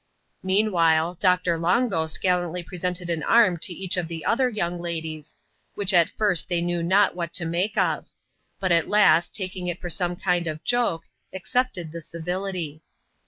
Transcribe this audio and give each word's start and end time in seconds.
Meanwhile, 0.41 1.17
Doctor 1.19 1.59
Long 1.59 1.87
Ghost 1.87 2.21
gallantly 2.21 2.63
presented 2.63 3.07
an 3.11 3.21
arm 3.21 3.57
to 3.57 3.71
each 3.71 3.97
of 3.97 4.07
the 4.07 4.25
other 4.25 4.49
young 4.49 4.81
ladies, 4.81 5.35
which 5.75 5.93
at 5.93 6.09
first 6.17 6.49
they 6.49 6.59
knew 6.59 6.81
not 6.81 7.15
what 7.15 7.31
to 7.35 7.45
make 7.45 7.77
of; 7.77 8.07
but 8.59 8.71
at 8.71 8.89
last, 8.89 9.35
taking 9.35 9.67
it 9.67 9.79
for 9.79 9.91
some 9.91 10.15
kind 10.15 10.47
of 10.47 10.63
joke, 10.63 11.03
accepted 11.33 11.91
the 11.91 12.01
civility. 12.01 12.81